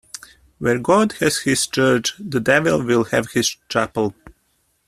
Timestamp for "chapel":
3.69-4.15